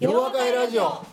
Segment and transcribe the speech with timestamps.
[0.00, 1.04] 夜和会ラジオ。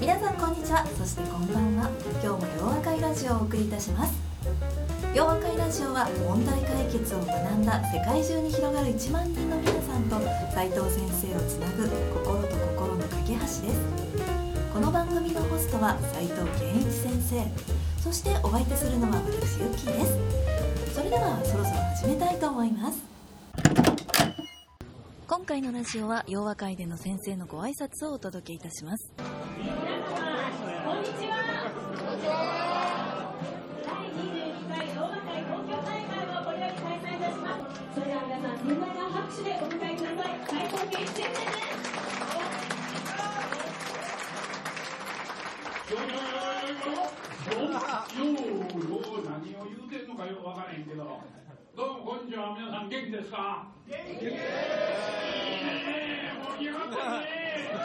[0.00, 0.86] 皆さんこんにちは。
[0.96, 1.90] そしてこんばんは。
[2.22, 4.14] 今日も夜和会ラジオをお送りいたします。
[5.12, 10.22] 夜和会ラジオは問題解決を学んだ世界中に広がる1万人の皆さんと
[10.54, 11.90] 斉藤先生をつなぐ
[12.22, 13.58] 心と心の架け橋です。
[14.72, 17.42] この番組のホストは斉藤健一先生。
[18.00, 20.94] そしてお相手するのは私ゆっきーです。
[20.94, 23.11] それではそろそろ始めたいと思います。
[25.34, 29.14] 今回のラジオは洋和会での先生のご挨拶をお届けいたします
[29.56, 29.80] 皆様
[30.84, 31.72] こんにちは
[33.80, 37.80] 第22回大和会東京大会をこれより開催いたします。
[37.94, 40.36] それでは皆さん、盛大な拍手でお迎えください。
[40.52, 41.72] 斉藤健一先生です。
[45.92, 46.12] よう、よ
[49.16, 51.24] う、何を言うてんのかよくわからへんけど。
[51.74, 52.52] どうも、こんにちは。
[52.54, 53.72] 皆さん元気ですか？
[53.88, 54.91] 元気です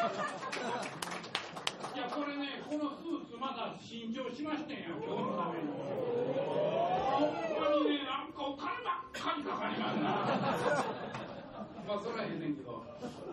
[0.07, 5.67] いや、これね、このスーツまだ新調しましてんや、今日のために。
[5.67, 10.08] ほんまにね、なんかお金ばっかりかかりますな。
[11.88, 12.83] まあ、それはええねんけど、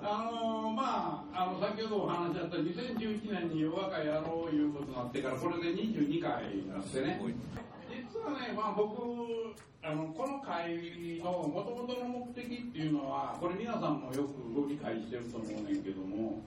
[0.02, 7.20] あのーまあ、あの先ほどお話しあった2011年に夜和会やろういうことになってから、これで22回になってね、
[7.90, 9.54] 実はね、まあ、僕
[9.86, 16.40] あの、この会のもともとの目的っていうのは、これ、皆さんもよくご理解してると思うねんけども、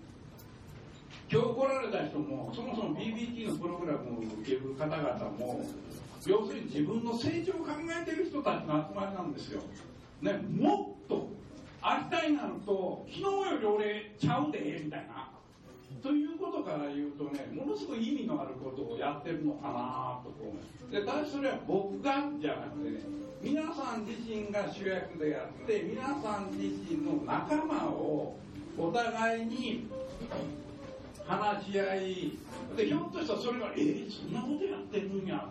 [1.29, 5.65] 今日来られた人も、そもそも BBT のプログラムを受ける方々も、
[6.25, 9.61] 要するに自分の成長を考えてる人たちの集まりなんですよ。
[10.21, 11.27] ね、もっと
[11.83, 15.29] 明日になると、昨日より俺ちゃうで、みたいな。
[16.01, 20.55] ということから言うとね、ものすごい意味のあることをやってるのかなと思
[20.89, 20.91] う。
[20.91, 22.99] で、ただそれは僕がじゃなくてね、
[23.41, 28.37] 皆さん自身が主役でやって、皆さん自身の仲間を
[28.77, 29.87] お互いに
[31.27, 32.31] 話し合い、
[32.75, 35.45] で、ひょっとしたらそれが、えー、そんなことやってるんや。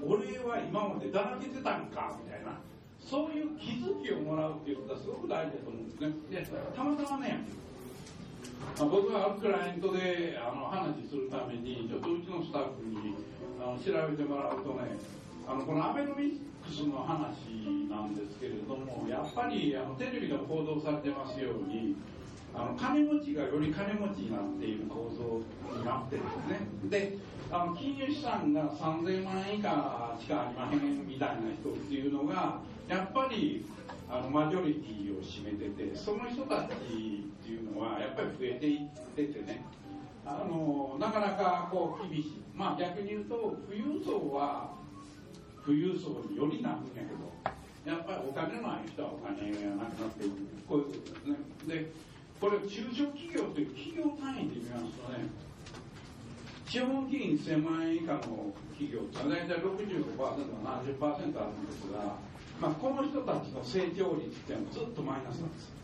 [0.00, 2.56] 俺は今までだらけてたんか、みたいな。
[2.98, 6.12] そういう気づきをもらうっていうことはすごく大事だと思うんですね。
[6.30, 6.46] で、
[6.76, 7.44] たまたまね、
[8.78, 13.16] まあ、僕があるクライアントであの話するために、ちょっとうちのスタッフに
[13.60, 14.96] あの調べてもらうとね、
[15.48, 21.96] あのこのアベノミクスの話なんですけれども、やっぱりあのテレビでも報道されてますように、
[22.58, 25.40] あの金持ちがより金持ちになっている構造
[25.78, 26.66] になってるんですね。
[26.90, 27.18] で、
[27.52, 32.58] あの金融資産が3000万円以下しかありまへんみたいな人っていうのが、
[32.88, 33.64] やっぱり
[34.10, 36.76] あのマジョリティを占めてて、その人たちっ
[37.46, 39.64] ていうのはやっぱり増えていっててね、
[40.26, 42.42] あのなかなかこう厳しい。
[42.56, 44.74] まあ逆に言うと、富裕層は
[45.64, 47.30] 富裕層によりなんやけど、
[47.86, 50.58] やっぱりお金のある人はお金がなくなっていく。
[50.68, 51.36] こういうことですね。
[51.66, 51.90] で、
[52.40, 55.26] これ中小企業という企業単位で見ますとね、
[56.68, 59.74] 資本金1000万円以下の企業って大体65%、
[60.14, 60.38] 70%
[60.68, 62.14] あるんですが、
[62.60, 65.78] まあ、この人たちの成長率っていうのはずっとマイナスなんです。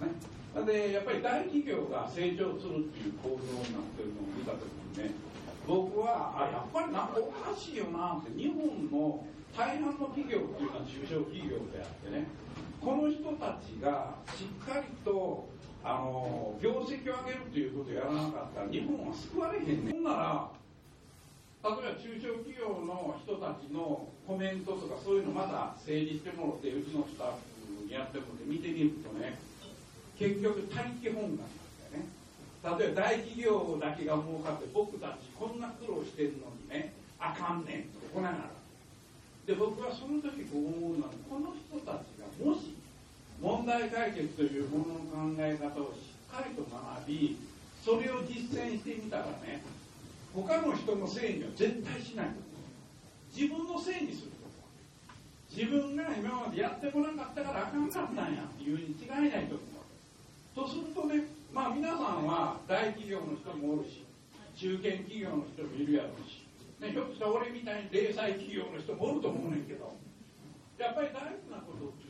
[0.00, 5.12] ね、で、やっぱり大企業が成長するっていう構造になってるのを見たときにね、
[5.68, 12.26] 僕は、あ、やっぱりなんかおかしいよなって、日本の大半の企業っていうのは中小企業であってね、
[12.80, 15.48] この人たちがしっかりと
[15.82, 19.94] あの業績を上げるということをやらなかったら日本は救われへんねん。
[19.94, 20.50] ほんなら
[21.62, 29.36] 例えば中小企業の人たちのコメントとかそういうのまだ整理してもらってうちのスタッフにやってもらって見てみるとね
[30.16, 31.44] 結局他力本願
[32.64, 38.60] なんだよね例えば大企業だけが儲かって僕たちこんな苦労してるのにねあかんねんとこながら
[39.44, 42.76] で僕はその時こう思うのはこの人たちがもし
[43.40, 44.84] 問題解決というもの
[45.28, 47.38] の考え方をしっかりと学び
[47.82, 49.64] それを実践してみたらね
[50.34, 52.32] 他の人のせいには絶対しないと
[53.34, 54.40] 自分のせいにすると
[55.50, 59.70] 自分が今までやってこなかったからあかんかったんやっていうに違いないと思う。
[60.54, 64.04] とするとねまあ皆さんは大企業の人もおるし
[64.54, 66.44] 中堅企業の人もいるやろうし、
[66.78, 69.96] ね、ひょっとしたら俺みたいに零細企業の人もおると思うねんけど
[70.78, 72.09] やっぱり大事なことってい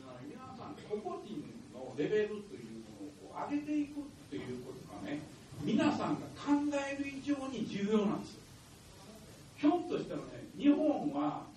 [0.91, 1.39] 個々人
[1.71, 5.23] のレベルというものをこう上げていくっていうことがね
[5.63, 8.43] 皆さんが考える以上に重要なんですよ。
[9.55, 11.47] ひょっとしたらね日本は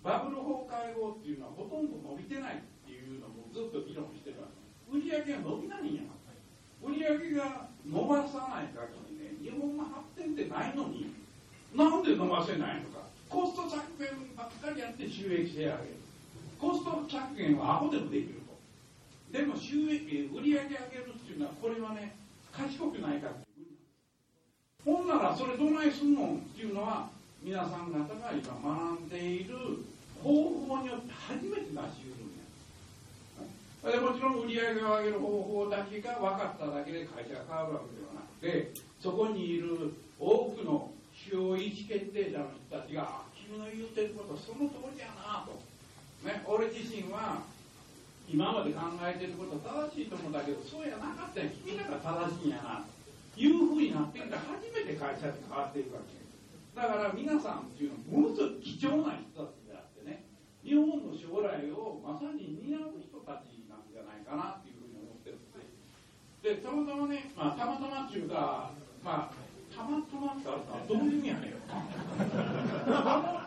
[0.00, 6.02] バブル崩壊後っていうのはほとんど伸びてないっていうのもずっと議論してるわけ売り上げが伸びないんや。
[6.80, 11.12] 売り上げが伸ばさない限りね日本の発展ってないのに
[11.76, 13.04] なんで伸ばせないのか。
[13.28, 16.00] コスト削減ばっかりやって収益性上げる。
[16.58, 18.41] コスト削減はアホでもできる。
[19.32, 22.14] でも収益売り上げ上げるっていうのはこれはね
[22.52, 23.34] 賢くないから
[24.84, 27.08] ほんならそれどないすんのっていうのは
[27.42, 29.56] 皆さん方が今学んでいる
[30.22, 30.30] 方
[30.68, 33.98] 法によって初めて出しうるんや。
[33.98, 45.58] でもちろん売り上げを上げる方法だけが分かっただけで会社が変わるわけではなくてそこにいる多くの主要意思決定者の人たちが「君の言ってることその通りやな」と、
[46.26, 47.42] ね、俺自身は
[48.28, 52.84] 今まで考えてることは正しいと思うんだけどそうやなかったら君らが正しいんやな
[53.36, 56.22] いうふうになってきたら初めて会社って変わっていくわけ
[56.76, 60.24] だから皆さんっていうのはものすごく貴重な人たちであってね。
[60.64, 65.66] 日本の将来をまさに担う人たちなんじゃないかなっていうふうに思ってるんですね
[66.40, 68.70] でたまたまね、まあ、たまたまっていうか
[69.04, 73.41] まあたまたまってあるどういう意味やねんたまたま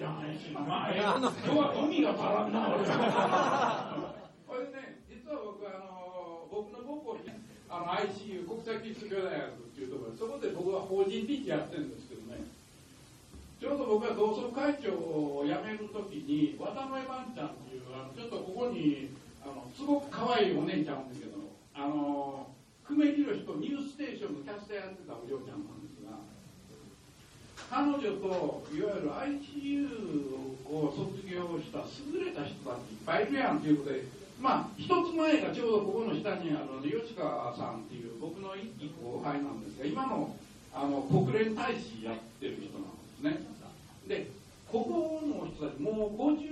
[0.00, 2.72] じゃないしまあ今日は海が足らんな
[4.48, 7.28] これね実は僕あの僕の母校に
[7.68, 12.40] あの ICU 国際キリスト教大学っていうところでそこで僕は法人リーチやってるんですけどね
[13.60, 19.12] ちょうど僕が同窓会長を辞めるときに渡辺万ちゃんっていうあのちょっとここに
[19.44, 21.36] あのすごく可愛いお姉ちゃんですけど
[21.76, 22.48] あの
[22.88, 25.79] 久米宏とニューステーションのキャスターやってたお嬢ちゃんなん
[27.70, 29.86] 彼女といわゆる ICU
[30.66, 34.02] を卒業した優れた人たちいっぱいいるやんということで
[34.42, 40.34] まあ一つ前がちょうどここの下にある吉川さんっていう僕の一期後輩なんですが今の
[40.74, 43.46] あの国連大使やってる人なんですね。
[44.08, 44.30] で
[44.66, 46.50] ここの人たちもう五十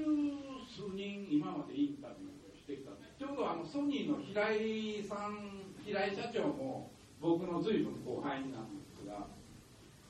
[0.71, 9.27] 数人今までインタビューをしてきたちょうどあのソニーの平井さん平井社長も僕の随分後輩なんですが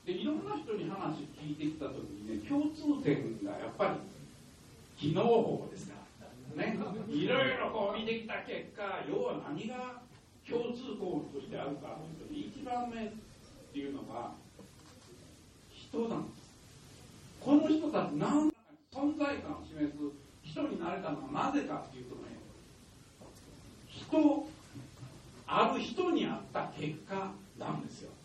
[0.09, 4.01] でいろんな人に話聞いてきた時にね共通点がやっぱり
[4.97, 5.97] 機能法ですか
[6.57, 6.65] ら。
[6.65, 6.79] ね。
[7.13, 10.01] いろいろこう見てきた結果要は何が
[10.49, 13.11] 共通項としてあるかというと一番目っ
[13.71, 14.33] ていうのが
[15.69, 16.57] 人なんです。
[17.45, 18.57] この人たち何らか
[18.91, 19.93] 存在感を示す
[20.43, 22.41] 人になれたのはなぜかっていうとね
[23.87, 24.49] 人
[25.47, 28.18] ある人にあった結果なんですよ。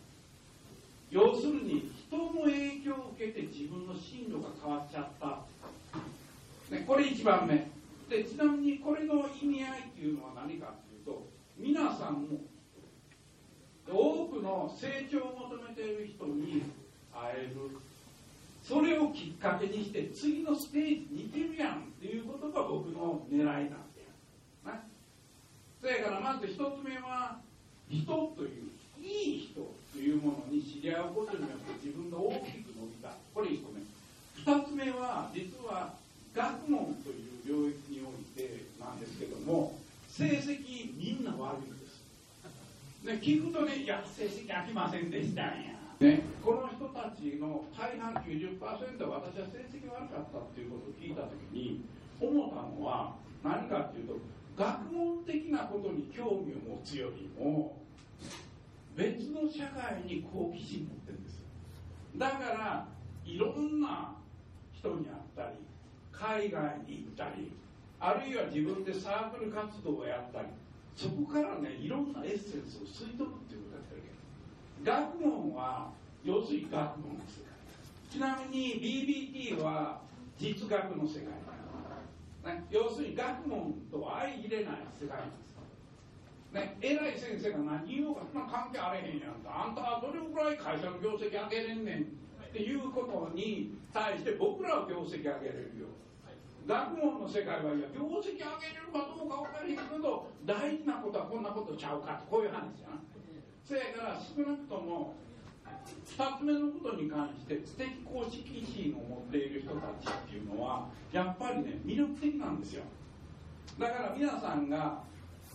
[1.13, 7.69] 要するに人の影響を受けて自分の進路が変わっちゃった、ね、これ1番目。
[8.09, 11.25] でちなみにこれの意味合いっていうのは何かっていうと
[11.57, 12.41] 皆さんも
[13.87, 16.63] 多くの成長を求めている人に
[17.13, 17.77] 会える。
[18.63, 23.69] それをきっかけにして次のステージに行けるやんっていうことが僕の狙いなんだよ、
[24.65, 24.79] ね、
[25.81, 27.39] そやからまず一つ目は
[27.89, 28.71] 人という
[29.03, 30.42] いい人というもの。
[30.83, 33.15] に知り合うことによって自分が大きく伸びた。
[33.33, 33.79] これ1個目。
[34.43, 35.95] 2つ目は実は
[36.35, 42.01] 学問という領域においてなんですけども成績みんな悪いんです、
[43.05, 45.73] ね、聞くとねいや成績飽きませんでしたんや。
[45.99, 48.59] ね、この人たちの大半90%
[49.07, 51.85] は私は成績悪かったっていうことを聞いた時に
[52.19, 54.17] 思ったのは何かっていうと
[54.57, 57.82] 学問的なことに興味を持つよりも
[58.95, 61.43] 別の社会に好奇心持ってるんです。
[62.17, 62.87] だから
[63.25, 64.15] いろんな
[64.71, 65.57] 人に会ったり
[66.11, 67.51] 海外に行ったり
[67.99, 70.47] あるいは自分でサークル活動をやったり
[70.95, 74.09] そこからねいろんなエッセンスを吸い取るっていうことやってるけ。
[74.85, 75.89] ど学問は
[76.23, 77.53] 要するに学問の世界。
[78.11, 80.01] ちなみに BBT は
[80.37, 81.33] 実学の世界。
[82.43, 85.52] ね、要するに学問とは相入れない世界です。
[86.53, 92.05] ね、偉い先生が何言おうかそんな関係あれへんやんかあんたはどれぐらい会社の業績上げれんねんっ
[92.53, 95.89] ていうことに対して僕らは業績上げれるよ。
[96.67, 103.01] 学問の世界はいや業績上げれるかどうか分からへんけど大事なことはこんなことちゃうかってこういう話じゃん
[103.65, 105.15] そやから少なくとも
[106.05, 112.83] 2つ目のことに関して知的公式心を持っている人たちっていうのはやっぱりね魅力的なんですよ。
[113.79, 115.01] だから皆さんが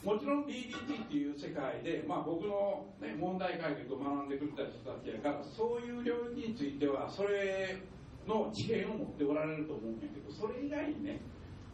[0.05, 7.83] もちろん BBT っていう世界で、まあ、僕の、ね、問題解決を学んでくれた人たちやからそういう領域についてはそれ
[8.27, 11.21] の知見を持っておられると思うんやけどそれ以外にね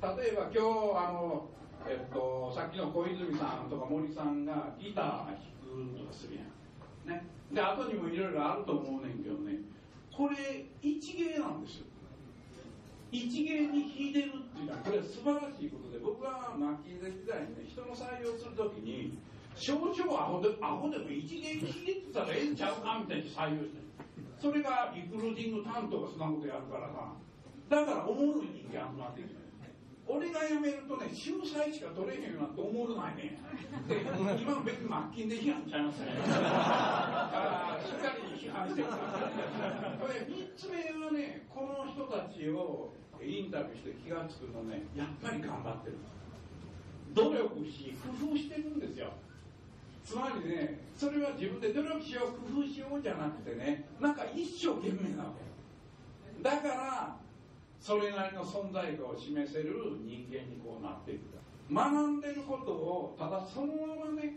[0.01, 1.49] 例えば今日あの、
[1.89, 7.09] えっと、さっきの小泉さんとか森さんがギター弾くとかするやん。
[7.09, 9.61] ね、で後にもいろいろあると思うねんけどね。
[10.15, 11.87] これ一芸なんですよ。
[13.15, 19.15] 一芸に秀でるっていうのはこれ素晴らしいことで僕はマッキーゼ時代にね人の採用するときに
[19.55, 23.79] 少々アホでアホでも一芸に秀でてたらええんちゃうかみたいに採用して
[24.43, 27.15] それがリクルーティング担当がそんなことやるからさ。
[27.71, 29.41] だからおもろい人間集まってきて
[30.07, 33.41] 俺が辞めるとね秀才しか取れへんようなと思うないね
[33.89, 34.05] で
[34.37, 36.13] 今別に末金で批判しちゃいますね。
[36.29, 40.84] あしっかり批判してるからこれ3つ目
[42.51, 45.97] をインタビューして気が付くのねやっぱり頑張ってる。
[47.15, 49.13] 努力し工夫してるんですよ。
[50.05, 56.43] つまりねそれは自分で努力しよう工夫しようじゃなくてねなんか一生懸命なわけ。
[56.43, 57.17] だから
[57.81, 59.75] それなりの存在感を示せる
[60.05, 61.35] 人間にこうなっていく
[61.73, 64.37] 学んでることをただそのままね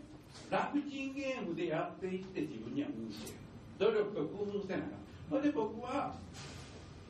[0.50, 3.34] 楽ちんゲームでやっていって自分には無視
[3.78, 4.90] 努力と工夫せなかっ
[5.30, 6.16] たそれで僕は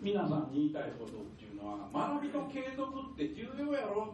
[0.01, 4.13] 皆さんに言いたいことっていうのは学びの継続って重要やろ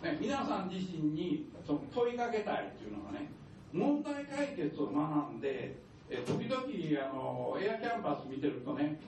[0.00, 3.30] と、ね、皆さん自身にその問いかけたいっていうのはね
[3.72, 5.76] 問題解決を学んで
[6.08, 8.98] え時々あのエアキャンパス見てるとね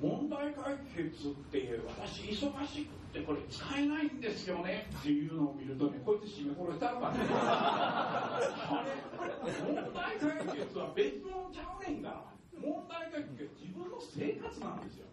[0.00, 7.18] 問題解決って私忙しくってこれ使えないんですよねっていうのを見るとねこいつ締め殺したのかね。
[7.32, 12.08] あれ問題解決は別物ちゃうねんか。
[12.08, 15.06] ら問題解決自分の生活なんですよ、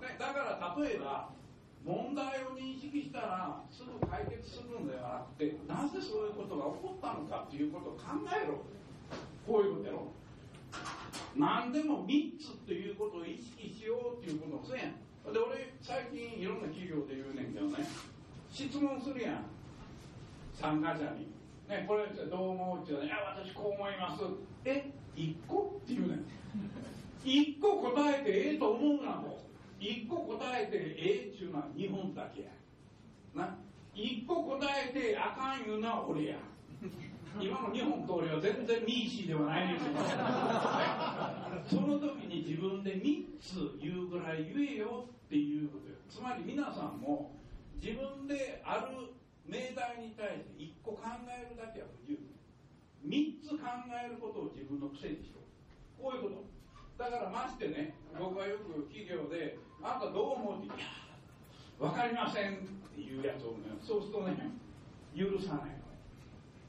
[0.00, 1.30] ね、だから例えば
[1.84, 8.60] 問題を認識したらすぐ解決するのではなくてなぜそういうことが起こったのかっていうことを考えろ。
[9.46, 10.12] こういうことやろ。
[11.36, 14.92] 何でも3つっていうことを意識しようっていうことをせん。
[15.32, 17.88] で俺最近いろんな企業で言うねんけどね。
[18.50, 19.44] 質問するやん。
[20.52, 21.32] 参加者に
[21.68, 23.06] 「ね、これどう思う?」って言うの。
[23.06, 24.22] いや私こう思います」
[24.66, 25.80] え1個？
[25.82, 26.26] って言うねん。
[27.24, 29.38] 1個答えてええと思うなと
[29.80, 32.48] 1個答えてええっちゅうのは日本だけや。
[33.34, 33.56] な。
[33.94, 36.36] 1個答えてあかん言うのは俺や。
[37.40, 39.94] 今の日本統領は全然ミーシーではないねんけど。
[41.68, 45.94] その時に自分で3つ言うぐらい言えよっていうことよ。
[46.08, 47.36] つまり皆さんも
[47.80, 49.14] 自分である
[49.46, 52.28] 命題に対して1個考えるだけは不十分
[53.06, 53.64] 3つ考
[54.04, 55.37] えることを自分の癖にしろ
[56.00, 60.76] こういうことだからましてね僕はよく企業で「あんたどう思う?」って「いや
[61.78, 62.58] 分かりません」っ
[62.94, 64.50] ていうやつをねそうするとね
[65.16, 65.78] 許さない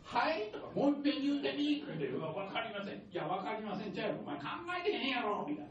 [0.09, 0.50] はい？
[0.51, 2.98] とか、もう一遍言うてみって言うわかりません。
[2.98, 3.93] いや、わかりません。
[3.93, 4.43] じゃあ、お前考
[4.81, 5.69] えてへんやろみたいな。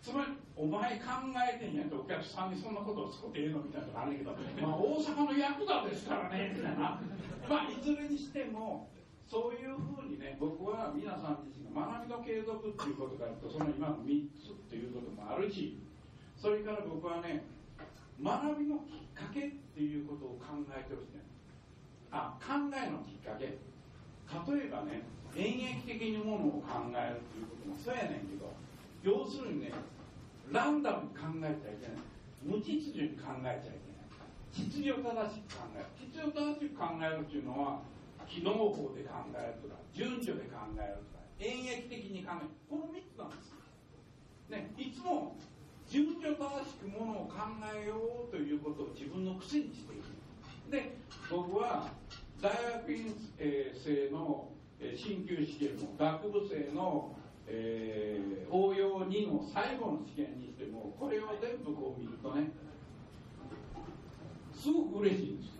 [0.00, 1.04] つまり、お前考
[1.36, 4.32] えてんやんとお客さんにそんなことを使ってええのみたいなのがあるけど、
[4.66, 7.02] まあ、大阪の役だですからね、みたいな。
[7.50, 8.88] まあ、いずれにしても、
[9.28, 15.78] そういうふうにね、僕は皆さん自身学びの継続っていうことがあると、その今の3つっていうこともあるし、
[16.36, 17.44] それから僕はね、
[18.22, 21.24] 学びのきっかけっていうことを考えてほしいね。
[22.12, 23.46] あ考えのきっかけ。
[23.46, 25.02] 例えばね
[25.34, 28.46] 演劇的にものを考えるっていうこともそうやねんけど
[29.02, 29.72] 要するにね
[30.50, 32.02] ランダムに考えちゃいけない。
[32.42, 34.10] 無秩序に考えちゃいけない。
[34.50, 35.86] 秩序正しく考える。
[35.96, 37.80] 秩序正しく考えるっていうのは
[38.26, 41.19] 機能法で考えるとか順序で考えるとか。
[41.40, 43.60] 演劇的に考えるこの3つなんです。
[44.50, 45.36] ねいつも
[45.88, 47.34] 順序正しくものを考
[47.74, 50.96] えようということを自分の癖にしていくで
[51.30, 51.88] 僕は
[52.40, 52.52] 大
[52.84, 54.48] 学院生の
[54.96, 57.16] 進級試験も学部生の、
[57.46, 62.50] えー、応用2の最後の試験にしてもこれを全部こう見るとね
[64.54, 65.50] すごく嬉しいんです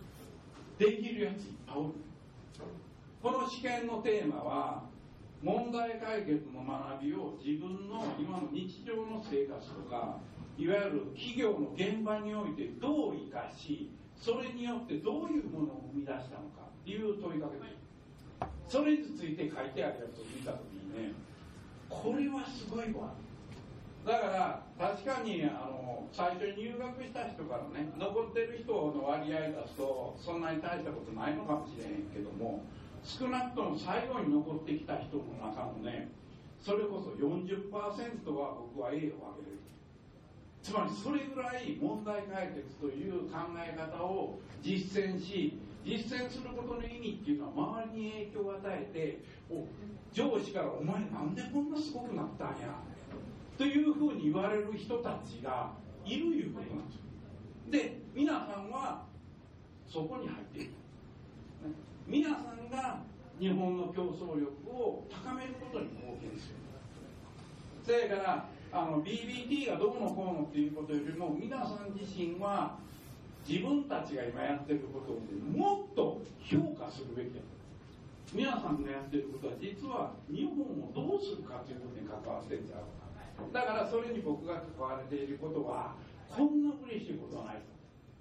[0.79, 1.93] できるやついっぱいおる。
[3.21, 4.90] この試験のテーマは
[5.43, 10.17] 問題解決の学びを自分の今の日常の生活とか
[10.57, 17.81] いわゆる企業の現場においてどう生かしそれによってどういうものを生み出したのかっていう問いかけで
[18.69, 21.13] それについて書いてあるやつを見た時にね
[21.89, 23.11] これはすごいわ。
[24.05, 32.63] だから確かにあの最初に入学した人からね残ってる人の割合出すとそんなに大したことないのかもしれへんけども
[33.03, 36.09] 少なくとも最後に残ってきた人の中のね
[36.59, 37.71] それこそ40%
[38.33, 39.61] は僕は A をあげる。
[40.61, 49.19] つまりそれぐらい問題解決という考え方を実践し実践することの意味っていうのは周りに影響を与えて
[50.13, 52.79] 上司から「お前なんでこんなすごくなったんや」
[53.57, 55.71] というふうに言われる人たちが
[56.05, 57.01] いるいうことなんですよ。
[57.71, 59.05] で皆さんは
[59.87, 60.75] そこに入っている、ね、
[62.07, 62.99] 皆さんが
[63.39, 66.55] 日本の競争力を高めることに貢献する。
[67.83, 72.77] それからあの BBT がどうのこうのっていうことよりも皆さん自身は
[73.47, 75.19] 自分たちが今やってることを
[75.51, 77.41] もっと評価するべきだ
[78.31, 85.95] 皆さんがやってることは実は日本をどうするかということに関わってんじゃうだからそれに僕が関われていることは
[86.29, 87.61] こんな嬉しいことはない。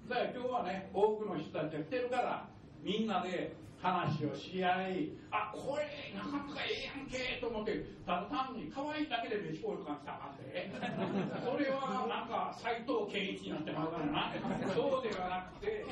[0.09, 2.49] だから今日はね多くの人たちが来てるから
[2.83, 10.69] みんなで話をし合いあこれなかなかええやんけと思ってただ単に可愛いだけで飯交換したかって
[11.41, 14.33] それはなんか斎藤健一になってまうからな。
[14.75, 15.85] そうではなくて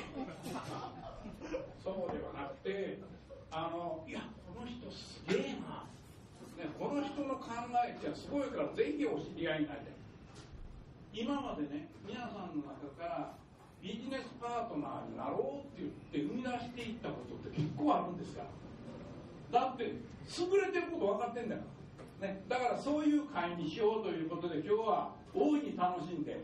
[1.83, 2.99] そうではなくて
[3.50, 4.21] あのいや
[4.54, 5.88] この人すげえな、
[6.61, 7.49] ね、この人の考
[7.87, 9.99] えってすごいからぜひお知り合いになりたい。
[11.14, 13.33] 今までね皆さんの中から
[13.82, 18.42] ビジネスパートナーになろうって言って生み出していったことって結構あるんですか
[19.52, 19.92] らだって優
[20.61, 21.62] れてること分かってんだよ、
[22.20, 26.35] ね、だからそういう会にしようということで今日は大いに楽しんで、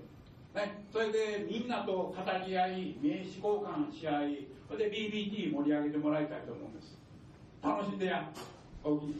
[0.54, 2.14] ね、それでみんなと語
[2.46, 6.98] り合い名刺交換し合いそれで BBT 盛り上げてもらいたいと思うんです。
[7.62, 8.30] 楽しんでや。
[8.82, 9.14] おおきに